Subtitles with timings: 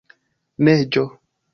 [0.69, 1.05] neĝo